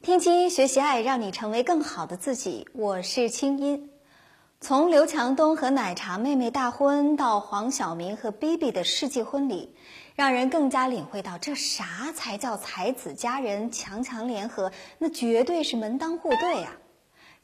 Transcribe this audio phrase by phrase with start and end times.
[0.00, 2.68] 听清音学习爱，让你成为更好的自己。
[2.72, 3.90] 我是清音。
[4.60, 9.74] 从刘强东和奶茶妹妹大婚，到黄晓明和 BB 的世纪婚礼，
[10.14, 16.76] 让人更加领会到这啥才叫才子佳人强强联合，那绝对是门当户对呀。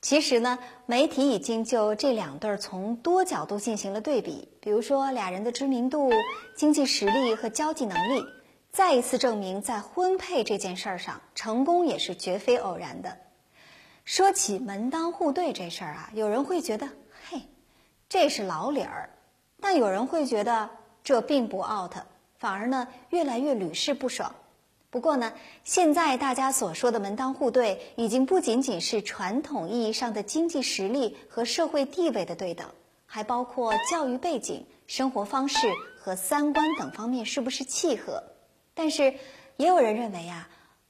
[0.03, 6.11] 其实呢，媒体已经就这两对儿从多角度进行了对比，比如说俩人的知名度、
[6.57, 8.25] 经济实力和交际能力。
[8.73, 13.17] 再一次证明，在婚配这件事儿上，成功也是绝非偶然的。
[14.05, 16.89] 说起门当户对这事儿啊，有人会觉得，
[17.29, 17.41] 嘿，
[18.09, 19.09] 这是老理儿；
[19.61, 20.69] 但有人会觉得
[21.05, 21.93] 这并不 out，
[22.39, 24.35] 反而呢，越来越屡试不爽。
[24.93, 25.33] 不过呢，
[25.65, 32.69] 现在大家所说的门当户对，已经不仅仅是传统意义上的经济实力和社会地位的对等，
[33.07, 35.57] 还包括教育背景、生活方式
[35.99, 38.23] 和三观等方面是不是契合。
[38.75, 39.15] 但是，
[39.57, 40.47] 也有人认为呀，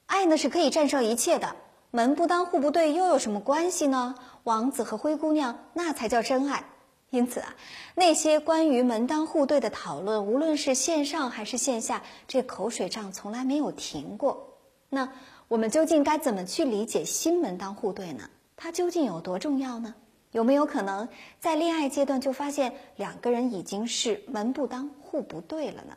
[0.07, 1.55] 爱呢是可以战胜一切的，
[1.93, 4.17] 门不当户不对又有什么关系呢？
[4.43, 6.65] 王子和灰姑娘那才叫真爱。
[7.13, 7.55] 因此啊，
[7.95, 14.57] 那些关于门当户对的讨论，无论是线上还是线下，这口水仗从来没有停过。
[14.89, 15.07] 那
[15.47, 18.31] 我们究竟该怎么去理解新门当户对呢？
[18.57, 19.95] 它究竟有多重要呢？
[20.31, 21.07] 有没有可能
[21.39, 25.95] 在恋爱阶段就发现两个人已经是门不当户不对了呢？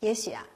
[0.00, 0.46] 也许啊。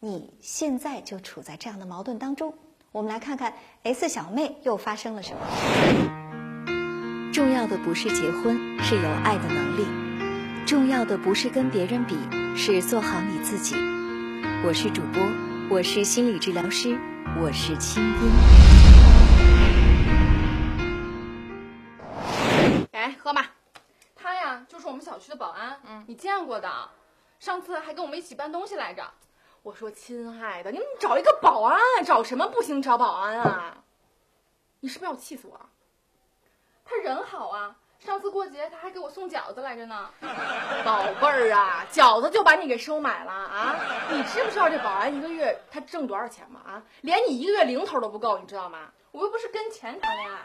[0.00, 2.52] 你现在就处在这样的矛盾当中，
[2.90, 3.54] 我们来看看
[3.84, 6.21] S 小妹又发生了什么。
[7.32, 9.86] 重要的不是结婚，是有爱的能力；
[10.66, 12.14] 重要的不是跟别人比，
[12.54, 13.74] 是做好你自己。
[14.66, 15.22] 我是主播，
[15.70, 16.94] 我是心理治疗师，
[17.40, 18.30] 我是清音。
[22.92, 23.52] 哎，喝吧，
[24.14, 26.90] 他呀就是我们小区的保安，嗯，你见过的，
[27.40, 29.04] 上次还跟我们一起搬东西来着。
[29.62, 31.80] 我说：“亲爱的，你怎么找一个保安？
[32.04, 32.82] 找什么不行？
[32.82, 33.78] 找保安啊？
[34.80, 35.58] 你是不是要气死我？
[36.94, 40.10] 他人好啊，上次过节他还给我送饺子来着呢。
[40.84, 43.76] 宝贝儿啊，饺子就把你给收买了啊！
[44.10, 46.60] 你知不知道这保安一个月他挣多少钱吗？
[46.66, 48.88] 啊，连你一个月零头都不够，你知道吗？
[49.12, 50.36] 我又不是跟钱谈恋爱。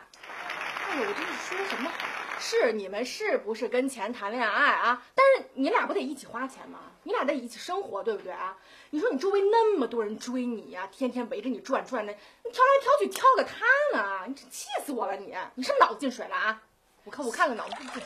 [0.90, 1.92] 哎呦，我这是说什么？
[2.40, 5.04] 是你们是不是跟钱谈恋爱啊？
[5.16, 6.80] 但是你俩不得一起花钱吗？
[7.04, 8.58] 你俩得一起生活，对不对啊？”
[8.92, 13.66] 你说你周围那么多人追你呀，天天围着你转转的，你挑来挑去挑个他
[13.98, 14.26] 呢？
[14.28, 15.16] 你真气死我了！
[15.18, 16.62] 你你是脑子进水了啊？
[17.04, 18.04] 我看我看看脑子进水。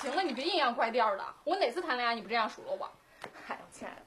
[0.00, 1.24] 行了，你别阴阳怪调的。
[1.44, 2.90] 我哪次谈恋爱你不这样数落我？
[3.48, 4.02] 哎呦，亲爱的，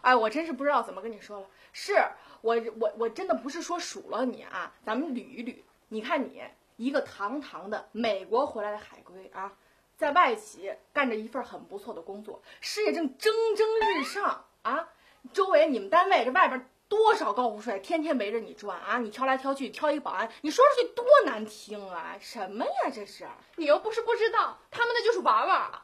[0.00, 1.46] 哎，我真是不知道怎么跟你说了。
[1.72, 1.94] 是
[2.40, 5.56] 我我我真的不是说数落你啊，咱们捋一捋。
[5.88, 6.42] 你看你
[6.76, 9.52] 一个堂堂的美国回来的海归啊，
[9.96, 14.88] 在外企干着一份很不错的工作，事业正蒸蒸日上啊。
[15.32, 18.98] 周围你们单位这外边多少高富帅，天天围着你转啊！
[18.98, 22.16] 你挑来挑去，挑一个保安，你说出去多难听啊！
[22.20, 23.26] 什么呀，这是？
[23.56, 25.82] 你又不是不知道，他们那就是玩玩。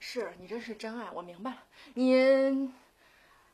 [0.00, 1.58] 是你这是真爱，我明白了。
[1.94, 2.72] 你，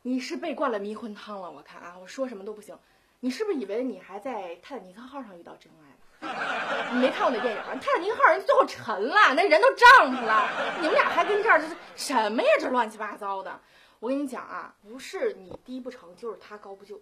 [0.01, 1.51] 你是被灌了迷魂汤了。
[1.51, 2.79] 我看啊，我说什么都不行。
[3.21, 5.92] 你是不是以为你还在泰坦尼克号上遇到真爱了？
[6.93, 7.61] 你没看过那电影？
[7.81, 10.49] 泰坦尼克号人最后沉了，那人都胀死了。
[10.81, 12.49] 你们俩还跟这儿这是什么呀？
[12.61, 13.61] 这乱七八糟的。
[13.99, 17.01] 我跟你讲啊，不是你低不成就是他高不就，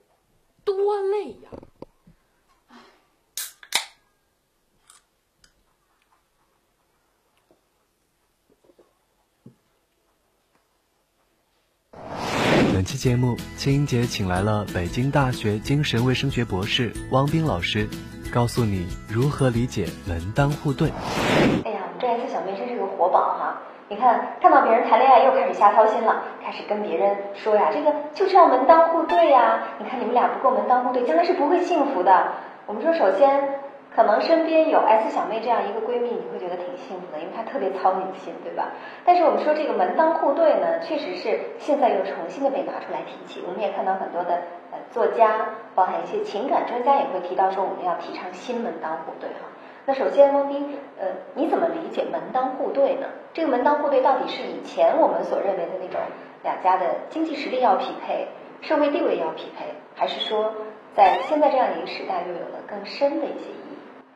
[0.65, 1.51] 多累呀！
[12.73, 17.87] 本期节目，青音姐请来了北京大学精神卫生学博士汪斌老师，
[18.33, 20.89] 告诉你如何理解门当户对。
[21.65, 23.59] 哎呀，我们这 S 小妹真是个活宝哈！
[23.89, 29.65] 你看，看到别人谈恋爱又开始瞎操心了，开始跟别人说呀，这个就是要门当户对呀。
[29.79, 32.33] 你看你们俩不够门当户对，将来是不会幸福的。
[32.67, 33.59] 我们说，首先
[34.01, 38.73] 可能身边有 S 小妹这样一个闺蜜，你会觉得挺幸福的，因为她特别操你的心，对吧？
[39.05, 43.45] 但是我们说这个门当户对呢，确实是现在又重新的被拿出来提起。
[43.47, 44.37] 我们也看到很多的
[44.73, 49.53] 呃作家，包含一些情感专家也会提到说，我们要提倡新门当户对哈。
[49.85, 53.07] 那首先，汪斌，呃，你怎么理解门当户对呢？
[53.35, 56.01] 这个门当户对到底是以前我们所认为的那种
[56.43, 58.29] 两家的经济实力要匹配、
[58.63, 60.55] 社会地位要匹配，还是说
[60.95, 63.70] 在现在这样一个时代又有了更深的一些意义？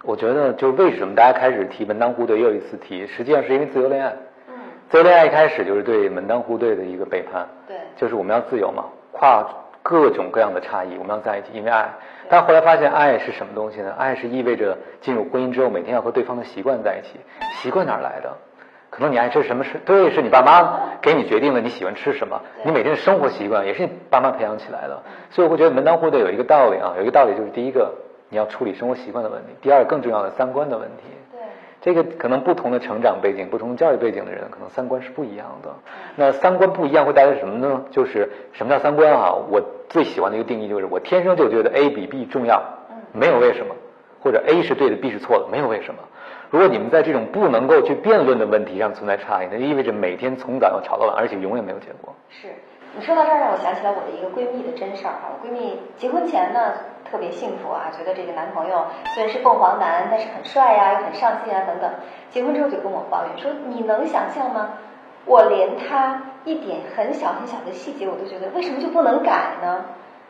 [0.05, 4.13] 我觉得，就为什么大家开始提门当户对又一次提，实际上是因为自由恋爱。
[4.49, 4.55] 嗯，
[4.91, 7.49] 自由恋爱一开始就是对门当户对的一个背叛。
[7.67, 9.47] 对，就是我们要自由嘛，跨
[9.83, 11.95] 各种各样的差异，我们要在一起，因为爱。
[12.29, 13.95] 但后来发现，爱是什么东西呢？
[13.99, 17.19] 爱是意味着进入婚姻之后，每天要和对方的习惯在一起。
[17.63, 18.37] 习惯哪来的？
[18.91, 25.03] 可能你爱吃什么是对，是你爸妈给你决定了你喜欢吃什么，你每天的生活习惯也是你爸妈培养起来的。
[25.31, 27.93] 所以我会觉得门当户对有一个道理啊，有一个道理就是第一个
[28.29, 31.05] 你要处理生活习惯的问题，第二更重要的三观的问题。
[31.31, 31.41] 对，
[31.81, 35.71] 这个可能不同的成长背景、不同的教育背景的人，可能三观是不一样的。
[36.17, 37.85] 那三观不一样会带来什么呢？
[37.91, 39.33] 就是什么叫三观啊？
[39.51, 42.63] 我最喜欢的一个定义就是我天生就觉得 A 比 B 重要，
[43.13, 43.75] 没有为什么，
[44.23, 46.01] 或者 A 是对的，B 是错的，没有为什么。
[46.51, 52.15] 如果你们在这种不能够去辩论的问题上存在差异，那就意味着每天从早要吵到晚，而且永远没有结果。
[52.31, 52.49] 是
[52.97, 55.31] 你说到这儿，让我想起来我的一个闺蜜的真事儿哈。
[55.33, 56.75] 我闺蜜结婚前呢
[57.11, 61.91] 特别幸福啊，觉得这个男朋友虽然是凤凰男，但是很帅呀、又很上进啊等等。
[62.31, 64.71] 结婚之后就跟我抱怨说：“你能想象吗？
[65.27, 69.85] 我连他一点很小很小的细节我都觉得为什么就不能改呢？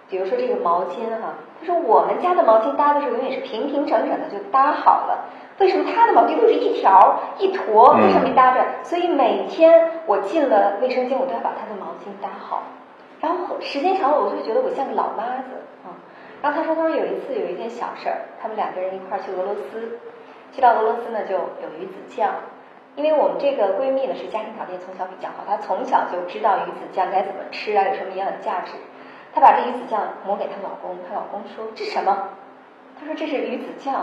[0.08, 5.24] 比如说这个毛巾哈，他说我们家的毛巾搭的时候永远是平平整整的就搭好了。”
[5.58, 8.64] 为什么他的毛巾都是一条一坨在上面搭着？
[8.82, 12.64] 所以每天我进了卫生间，我都要把他的毛巾搭好。
[13.20, 15.62] 然后时间长了，我就觉得我像个老妈子啊。
[16.44, 19.98] 然后他说，他说有一次有一件小事儿，他们两个人一块儿去俄罗斯，
[20.52, 22.34] 去到俄罗斯呢就有鱼子酱。
[22.96, 28.72] 因为我们这个闺蜜呢是家庭条件从小比较好，她从小就知道鱼子酱该怎么吃啊，有什么营养价值。
[29.32, 32.28] 她把这鱼子酱抹给她老公，她老公说这什么？
[33.00, 33.94] 她说这是鱼子酱。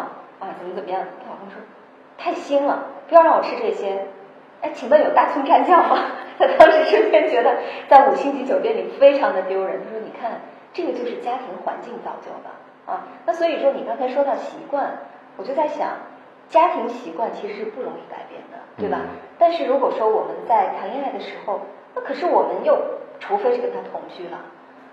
[0.42, 1.00] 啊，怎么怎么样？
[1.22, 1.62] 她老公说
[2.18, 4.08] 太腥了，不要让我吃这些。
[4.62, 6.00] 哎，请问有大葱蘸酱吗？
[6.40, 9.80] 她当时瞬间觉得在五星级酒店里非常的丢人。
[9.86, 10.42] 她说：“你看，
[10.73, 12.50] 这个就是家庭环境造就的
[12.91, 14.91] 啊。”那所以说，你刚才说到习惯，
[15.38, 15.89] 我就在想，
[16.50, 19.00] 家庭习惯其实是不容易改变的，对吧？
[19.38, 21.62] 但是如果说我们在谈恋爱的时候，
[21.95, 22.77] 那可是我们又
[23.19, 24.39] 除非是跟他同居了。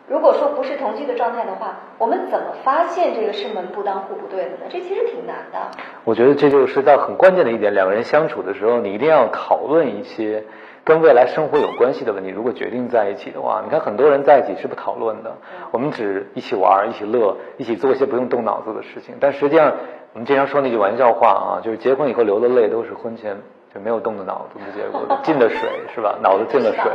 [0.08, 4.60] 如果说不是同居的状态的话，我们怎么发现这个是门不当户不对的呢？
[4.70, 5.58] 这其实挺难的。
[6.04, 10.42] 我觉得这就是在很关键的一点，两个人相处的时候，你一定要讨论一些
[10.88, 12.30] 跟未来生活有关系的问题。
[12.30, 15.36] 如果决定在一起的话，你看很多人在一起是不讨论的，
[15.70, 19.14] 我们只一起玩、一起乐、一起做一些不用动脑子的事情。
[19.20, 19.74] 但实际上，
[20.14, 23.36] 我们经常说那句玩笑话啊，就是结婚以后流的泪都是婚前。
[23.74, 26.16] 就没有动的脑子的结果， 进的水是吧？
[26.22, 26.90] 脑子进了水。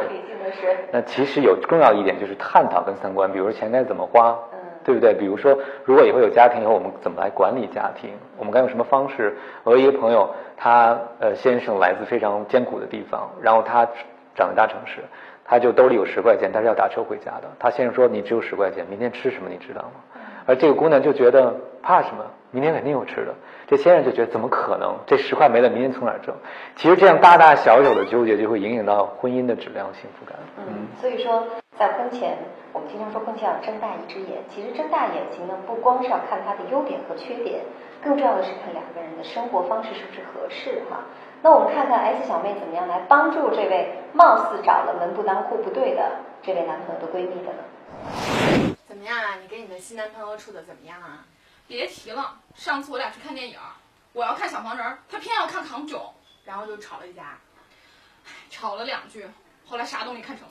[0.91, 4.35] 那其实有重要一点就是探讨跟三观，比如说钱该怎么花，
[4.83, 5.13] 对不对？
[5.13, 8.11] 比如说如果以后有家庭以后，我们怎么来管理家庭？
[8.37, 9.35] 我们该用什么方式？
[9.63, 13.87] 我有一个朋友，他呃先生来自非常艰苦的地方，然后他
[14.35, 14.99] 长在大城市，
[15.45, 17.49] 他就兜里有十块钱，但是要打车回家的。
[17.59, 22.25] 他先生说：“你只有十块钱，明天吃什么你知道吗？”而这个姑娘就觉得怕什么？
[22.51, 23.33] 明天肯定有吃的。
[23.67, 24.95] 这先生就觉得怎么可能？
[25.07, 26.35] 这十块没了，明天从哪儿挣？
[26.75, 30.37] 其实这样大大小小的纠结就会影响到婚姻的质量、幸福感。
[30.57, 32.37] 嗯，所以说在婚前，
[32.73, 34.43] 我们经常说婚前要睁大一只眼。
[34.49, 37.61] 其实睁大眼睛呢，不光是要看他的优点和缺点，
[38.03, 40.99] 更重要的是看两个人的生活方式是不是合适哈。
[41.41, 46.11] 那我们看看 S 小妹怎么样来帮助这位貌似找了门不当户不对的
[46.41, 48.75] 这位男朋友的闺蜜的呢？
[48.87, 49.39] 怎么样啊？
[49.41, 51.25] 你跟你的新男朋友处的怎么样啊？
[51.67, 53.57] 别提了，上次我俩去看电影，
[54.11, 56.13] 我要看小黄人，他偏要看唐囧，
[56.45, 57.37] 然后就吵了一架，
[58.49, 59.27] 吵了两句，
[59.65, 60.47] 后来啥都没看成。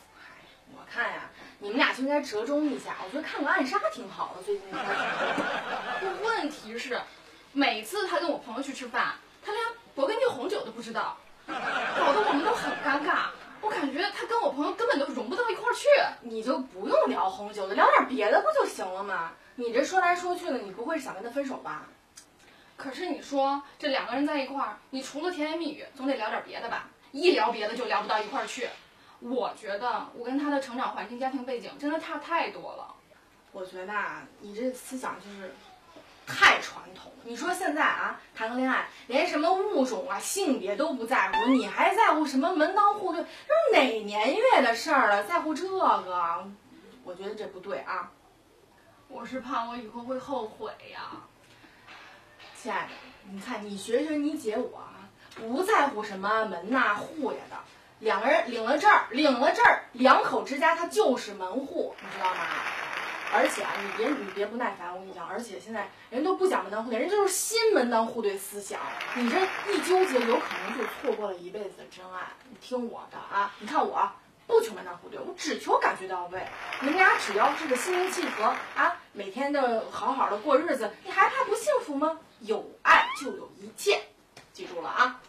[0.74, 1.28] 我看呀，
[1.58, 4.42] 你们俩就应该折中一下，我觉得看个暗杀挺好的。
[4.42, 4.78] 最近那。
[6.24, 6.98] 问题是，
[7.52, 9.62] 每次他跟我朋友去吃饭，他连
[9.94, 11.54] 勃艮第红酒都不知道，搞
[12.14, 13.26] 得我们都很尴尬。
[13.60, 15.86] 我感觉他跟我朋友根本就融不到一块儿去。
[16.22, 19.32] 你就不用聊红酒了，聊点别的不就行了吗？
[19.56, 21.86] 你这说来说去的，你不会是想跟他分手吧？
[22.76, 26.88] 可是你说这两个人在一块儿，你除了甜言蜜语，总得聊点别的吧？
[27.12, 28.68] 一聊别的就聊不到一块儿去。
[29.20, 32.94] 我觉得我跟他的成长环境、家庭背景真的差太多了。
[33.52, 35.54] 我觉得啊，你这思想就是
[36.26, 37.12] 太传统。
[37.22, 43.22] 你说现在啊，谈个恋爱，连什么物种啊、性别都不在乎，你还在乎什么门当户对？
[43.22, 45.22] 这是哪年月的事儿了？
[45.24, 46.48] 在乎这个？
[47.04, 48.10] 我觉得这不对啊。
[49.14, 51.20] 我是怕我以后会后悔呀，
[52.56, 52.88] 亲爱的，
[53.30, 55.04] 你看你学学你姐我啊，
[55.36, 57.56] 不在乎什么门呐户呀的，
[57.98, 62.40] 两个人领了证儿，领了证儿，两口之家他就是门户，你知道吗？
[63.34, 68.80] 而且啊，你别你别不耐烦，我跟你讲，而且现在人都不讲门当户对，人就是新门当户对思想，
[69.14, 69.38] 你这
[69.72, 72.28] 一纠结，有可能就错过了一辈子的真爱。
[72.48, 74.10] 你听我的啊，你看我。
[74.52, 76.38] 不求门当户对，我只求感觉到位。
[76.82, 78.44] 你们俩只要是个心灵契合
[78.76, 82.18] 啊，每天的好好的过日子，你还怕不幸福吗？
[82.40, 83.98] 有爱就有一切，
[84.52, 85.20] 记住了啊！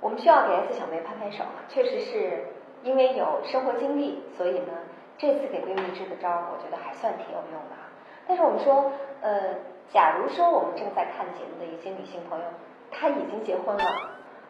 [0.00, 2.48] 我们需要给 S 小妹拍拍手，确实是
[2.82, 4.72] 因为有生活经历，所以呢，
[5.16, 7.76] 这次给闺蜜支的招，我觉得还算挺有用的。
[8.26, 8.90] 但是我们说，
[9.20, 9.70] 呃。
[9.92, 12.46] 假如说我们正在看节目的一些女性朋友，
[12.92, 13.84] 她已经结婚了，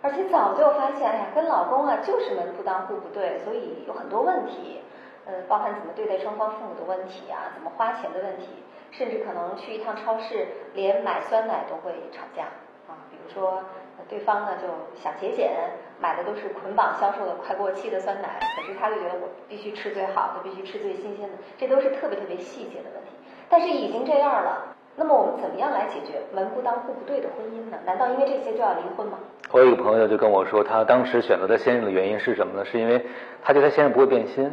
[0.02, 4.82] 而且早就发现，哎呀，跟老公啊就是门不当户不对，所以有很多问题，
[5.24, 8.48] 呃，包含怎么对待双方父母的问题啊，怎么花钱的问题，
[8.90, 12.42] 甚至可能去一趟超市，连买酸奶都会吵架
[12.88, 12.98] 啊。
[13.10, 13.62] 比如说，
[14.08, 14.66] 对方呢就
[15.00, 15.52] 想节俭，
[16.00, 23.10] 买的都是捆绑销售的快过期的酸奶，可是他就觉得我必须吃最好的，必须吃最新鲜的，这都是特别特别细节的问题。
[23.48, 24.74] 但是已经这样了。
[24.94, 27.78] 那么我们怎么样来解决门不当户不对的婚姻呢？
[27.86, 29.18] 难道因为这些就要离婚吗？
[29.50, 32.64] 我有一个朋友就跟我说，他当时选择他先生的原因是什么呢？
[32.64, 33.06] 是因为
[33.42, 34.50] 他觉得他先生不会变心，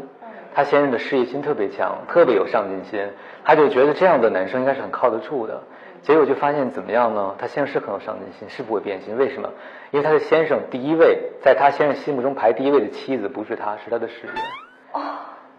[0.56, 3.06] 他先生的事业心特别强，特别有上进心，
[3.44, 5.62] 他就觉得这样的男生应该是很靠得住的。
[6.04, 7.36] 结果就发现怎么样呢？
[7.38, 9.18] 他先生是很有上进心，是不会变心。
[9.18, 9.50] 为什么？
[9.92, 14.34] 因为他的先生第一位，在他先生心目中排第一位的妻子不是他，是他的事业。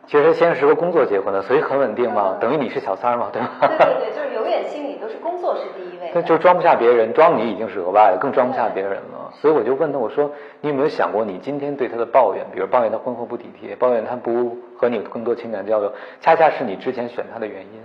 [0.02, 0.06] 哦。
[0.06, 3.48] 其实他先是和工作结婚的，所以很稳定嘛，等于你是小三嘛，对吧？
[3.60, 6.10] 对对对，就是永远心里都是工作是第一位。
[6.14, 9.32] 那就装不下别人，装你已经是额外的，更装不下别人了。
[9.40, 17.80] 所以我就问他，我说你有没有想过，你今天对他的抱怨，比如抱怨他婚后不体贴，抱怨他不和你有更多情感交流，恰恰是你之前选他的原因。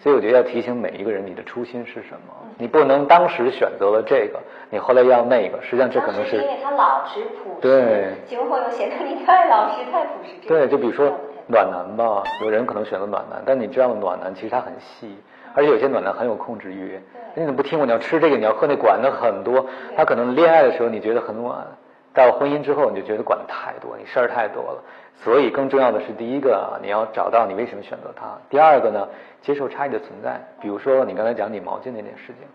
[0.00, 2.34] 所以我觉得要提醒每一个人，你的初心是什么？
[2.58, 10.46] 你不能当时选择了这个，你后来要那个，实际上这可能是因为他老实朴实，对，结婚后又显得你太老实太朴实。
[10.46, 11.10] 对，就比如说
[11.46, 15.16] 暖男吧，有人可能选择暖男，但你知道暖男其实他很细，
[15.54, 16.98] 而且有些暖男很有控制欲。
[17.34, 17.84] 你怎么不听我？
[17.84, 19.66] 你要吃这个，你要喝那，管的很多。
[19.96, 21.66] 他可能恋爱的时候你觉得很暖，
[22.14, 24.82] 到婚姻之后你就觉得管的太多，你事儿太多了。
[25.16, 29.08] 所以更重要的是，第一个啊，你要找到你为什么选择他；第二个呢，
[29.42, 30.40] 接受差异的存在。
[30.60, 32.46] 比如说你刚才讲你毛巾那件事情，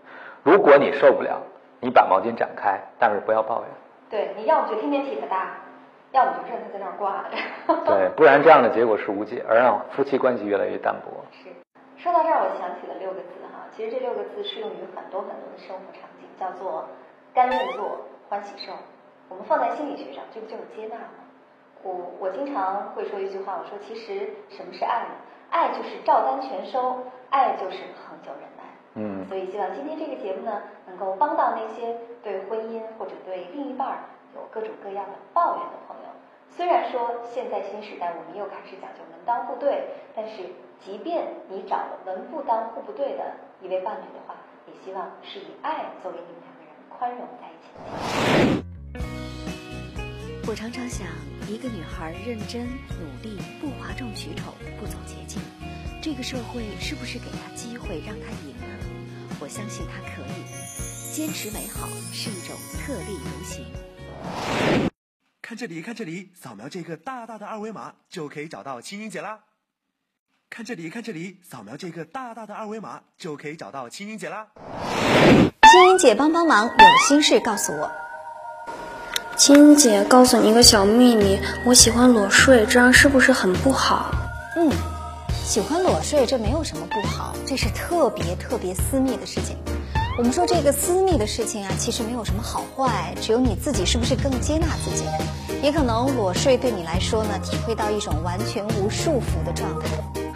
[0.42, 1.40] 如果你受不了，
[1.80, 3.68] 你把毛巾展开，但是不要抱怨。
[4.10, 5.50] 对，你要么就天天替他搭，
[6.12, 7.36] 要么就让他在那儿挂着。
[7.84, 11.24] 对，不然这样的结果是无解，而让夫妻关系越来越淡薄。
[11.30, 11.48] 是，
[11.96, 16.88] 说到这儿，我想起了六个字哈，其实这六个字适用于很多很多的生活场景，叫做
[17.32, 17.98] 甘愿做，
[18.28, 18.72] 欢喜受。
[19.28, 21.22] 我们放在心理学上，这不就是接纳吗？
[21.82, 25.14] 我我经常会说一句话，我说其实什么是爱呢？
[25.50, 26.98] 爱就是照单全收，
[27.30, 28.64] 爱就是恒久忍耐。
[28.94, 29.24] 嗯。
[29.28, 33.98] 所以希望今天这个节目呢，能够帮到那些对婚姻或者对另一半
[34.34, 35.89] 有各种各样的抱怨的朋友。
[36.56, 40.44] 虽然说现在新时代我们又开始讲究门当户对，但是
[40.84, 44.34] 即便你找了门不当户不对的一位伴侣的话，
[44.66, 48.62] 也希望是以爱作为你们两个人宽容在一起的。
[50.48, 51.06] 我常常想，
[51.48, 52.66] 一个女孩认真
[52.98, 55.40] 努力，不哗众取宠，不走捷径，
[56.02, 58.66] 这个社会是不是给她机会让她赢呢？
[59.40, 60.44] 我相信她可以。
[61.12, 64.89] 坚持美好是一种特立独行。
[65.50, 69.40] 看这里，看这里，扫描这个大大的二维码就可以找到青音姐啦。
[70.48, 74.46] 看这里，看这里，扫描这个大大的二维码就可以找到青音姐啦。
[75.72, 77.90] 青音姐帮帮忙，有心事告诉我。
[79.36, 84.14] 青姐，告诉你一个小秘密，我喜欢裸睡，这样是不是很不好？
[84.54, 84.70] 嗯，
[85.32, 89.56] 喜欢裸睡这没有什么不好，这是特别特别私密的事情。
[90.16, 95.04] 我们说这个私密的事情啊，其实没有什么好坏，只有你自己是不是更接纳自己。
[95.62, 99.86] 也可能裸睡对你来说呢，体会到一种完全无束缚的状态，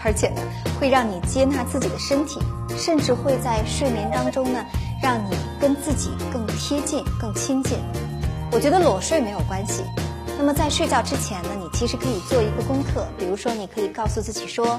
[0.04, 0.40] 而且呢，
[0.78, 2.40] 会让你接纳自己的身体，
[2.76, 4.64] 甚至会在睡眠当中呢，
[5.02, 7.78] 让你跟自己更贴近、更亲近。
[8.52, 9.82] 我觉得裸睡没有关系。
[10.36, 14.78] 那么在睡觉之前呢，你其实可以做一个功课，比如说你可以告诉自己说：“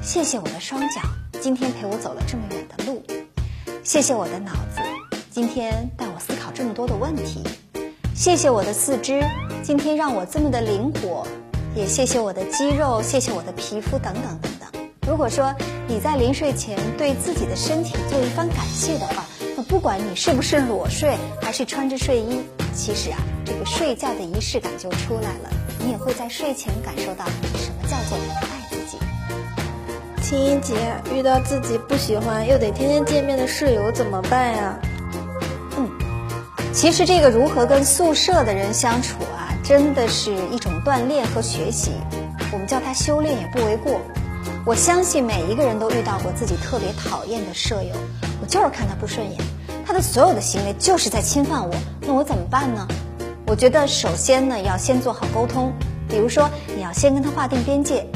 [0.00, 1.00] 谢谢我的双脚，
[1.40, 3.02] 今天陪我走了这么远的路；
[3.82, 4.80] 谢谢我的脑子，
[5.30, 7.42] 今天带我思考这么多的问题；
[8.20, 9.24] 谢谢我的四肢，
[9.62, 11.26] 今天让我这么的灵活；
[11.74, 14.68] 也谢谢我的肌肉，谢谢我的皮肤等等等等。
[15.08, 15.54] 如果说
[15.88, 19.24] 你在临睡前对自己的身体做一番感谢的话，
[19.56, 22.42] 那不管你是不是裸睡，还是穿着睡衣。
[22.74, 28.98] 其实啊，这个睡觉的仪式感就出来了，你也会在睡前感受到什么叫做爱自己。
[30.20, 30.74] 青音姐
[31.14, 34.78] 遇到自己不喜欢又得天天见面的室友怎么办呀？
[36.72, 41.90] 其实这个如何跟宿舍的人相处啊，真的是一种锻炼和学习，
[42.52, 44.00] 我们叫它修炼也不为过。
[44.64, 47.94] 我相信每一个人都遇到过自己特别讨厌的舍友，
[48.40, 49.38] 我就是看他不顺眼。
[49.84, 52.86] 他的所有的行为就是在侵犯我，那我怎么办呢？
[53.46, 55.72] 我觉得首先呢，要先做好沟通。
[56.08, 58.06] 比如说，你要先跟他划定边界，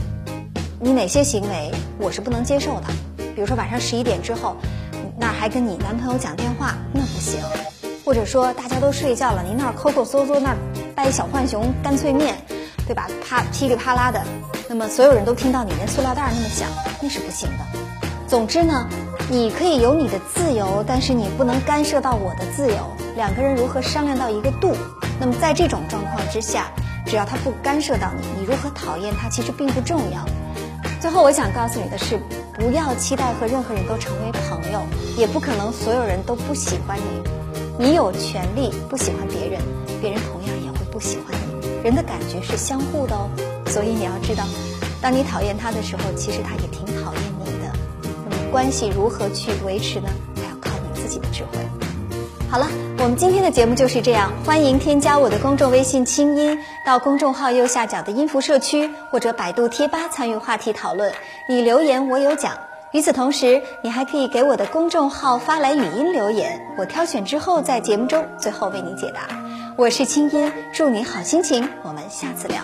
[0.81, 2.87] 你哪些行为我是不能接受的。
[3.35, 4.57] 比如说晚上十一点之后，
[5.19, 7.41] 那还跟你男朋友讲电话，那不行。
[8.05, 10.57] 或者说大家都睡觉了，你那儿抠抠搜搜，那儿
[10.95, 12.37] 掰小浣熊干脆面，
[12.87, 13.09] 对吧？
[13.27, 14.23] 啪噼里啪啦的，
[14.69, 16.69] 那么所有人都听到你那塑料袋那么响，
[17.01, 17.65] 那是不行的。
[18.29, 18.87] 总之呢，
[19.31, 22.77] 你可以有你的自由，但是你不能干涉到我的自由。
[23.17, 24.75] 两个人如何商量到一个度？
[25.19, 26.67] 那么在这种状况之下，
[27.07, 30.27] 只要他不干涉到你，你如何讨厌他其实并不重要。
[31.01, 32.19] 最后，我想告诉你的是，
[32.59, 34.83] 不要期待和任何人都成为朋友，
[35.17, 37.44] 也不可能所有人都不喜欢你。
[37.77, 39.61] 你有权利不喜欢别人，
[40.01, 41.83] 别人同样也会不喜欢你。
[41.83, 43.29] 人的感觉是相互的哦，
[43.67, 44.45] 所以你要知道，
[45.03, 47.73] 当你讨厌他的时候，其实他也挺讨厌你的。
[48.25, 50.09] 那么关系如何去维持呢？
[50.37, 51.59] 还要靠你自己的智慧。
[52.49, 54.33] 好了，我们今天的节目就是这样。
[54.47, 61.13] 欢迎添加我的公众微信“清音”，到公众号右下角的音符社区或者百度贴吧参与话题讨论。
[61.49, 62.57] 你留言我有奖。
[62.95, 69.37] 与此同时，你还可以给我的公众号发来语音留言，我挑选之后在节目中最后为你解答。
[69.77, 72.63] 我是清音，祝你好心情，我们下次聊。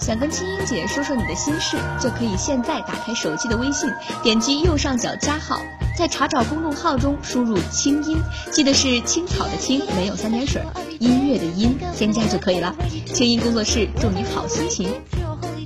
[0.00, 3.88] 想跟青音姐说说你的心事，就可以现在打开手机的微信，
[4.24, 5.60] 点击右上角加号，
[5.96, 8.16] 在查找公众号中输入“清音”，
[8.50, 10.60] 记得是青草的青，没有三点水，
[10.98, 12.74] 音乐的音，添加就可以了。
[13.06, 14.90] 清音工作室祝你好心情。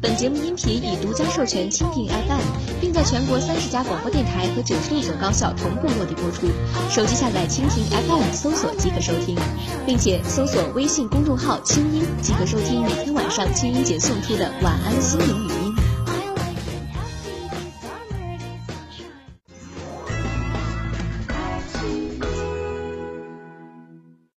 [0.02, 6.48] 本节目音频已独家授权蜻蜓 FM，并在全国三十家广播电台和九十六所高校同步落地播出。
[6.90, 9.38] 手机下载蜻蜓 FM 搜索即可收听，
[9.86, 15.71] 并且搜索微信公众号“清音”即可收听每天晚上清音姐送出的晚安心灵语音。